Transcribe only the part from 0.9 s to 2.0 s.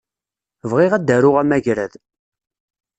ad d-aruɣ amagrad.